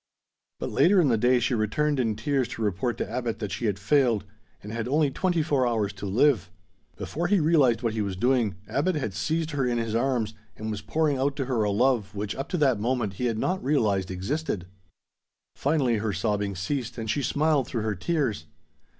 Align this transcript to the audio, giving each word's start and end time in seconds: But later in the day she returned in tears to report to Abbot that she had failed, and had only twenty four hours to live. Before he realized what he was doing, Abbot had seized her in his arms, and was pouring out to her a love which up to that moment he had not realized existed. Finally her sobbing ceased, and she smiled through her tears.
But 0.57 0.71
later 0.71 0.99
in 0.99 1.09
the 1.09 1.15
day 1.19 1.39
she 1.39 1.53
returned 1.53 1.99
in 1.99 2.15
tears 2.15 2.47
to 2.47 2.63
report 2.63 2.97
to 2.97 3.07
Abbot 3.07 3.37
that 3.37 3.51
she 3.51 3.65
had 3.67 3.77
failed, 3.77 4.25
and 4.63 4.71
had 4.71 4.87
only 4.87 5.11
twenty 5.11 5.43
four 5.43 5.67
hours 5.67 5.93
to 5.93 6.07
live. 6.07 6.49
Before 6.95 7.27
he 7.27 7.39
realized 7.39 7.83
what 7.83 7.93
he 7.93 8.01
was 8.01 8.15
doing, 8.15 8.55
Abbot 8.67 8.95
had 8.95 9.13
seized 9.13 9.51
her 9.51 9.63
in 9.63 9.77
his 9.77 9.93
arms, 9.93 10.33
and 10.57 10.71
was 10.71 10.81
pouring 10.81 11.19
out 11.19 11.35
to 11.35 11.45
her 11.45 11.61
a 11.63 11.69
love 11.69 12.15
which 12.15 12.35
up 12.35 12.49
to 12.49 12.57
that 12.57 12.79
moment 12.79 13.13
he 13.21 13.25
had 13.27 13.37
not 13.37 13.63
realized 13.63 14.09
existed. 14.09 14.65
Finally 15.55 15.97
her 15.97 16.13
sobbing 16.13 16.55
ceased, 16.55 16.97
and 16.97 17.07
she 17.11 17.21
smiled 17.21 17.67
through 17.67 17.83
her 17.83 17.93
tears. 17.93 18.47